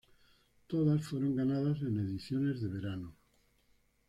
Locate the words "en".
1.83-1.99